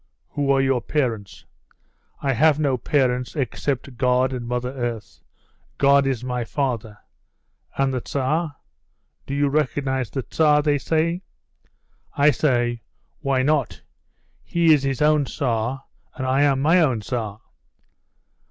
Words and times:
'Who 0.29 0.49
are 0.49 0.61
your 0.61 0.81
parents?' 0.81 1.45
'I 2.23 2.33
have 2.33 2.59
no 2.59 2.75
parents 2.75 3.35
except 3.35 3.97
God 3.97 4.33
and 4.33 4.47
Mother 4.47 4.71
Earth. 4.73 5.19
God 5.77 6.07
is 6.07 6.23
my 6.23 6.43
father.' 6.43 6.97
'And 7.77 7.93
the 7.93 8.01
Tsar? 8.01 8.55
Do 9.27 9.35
you 9.35 9.47
recognise 9.47 10.09
the 10.09 10.23
Tsar?' 10.23 10.63
they 10.63 10.79
say. 10.79 11.21
I 12.17 12.31
say, 12.31 12.81
'Why 13.19 13.43
not? 13.43 13.83
He 14.41 14.73
is 14.73 14.81
his 14.81 15.03
own 15.03 15.25
Tsar, 15.25 15.83
and 16.15 16.25
I 16.25 16.41
am 16.41 16.63
my 16.63 16.81
own 16.81 17.01
Tsar. 17.01 17.39